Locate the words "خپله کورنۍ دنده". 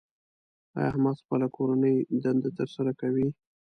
1.23-2.49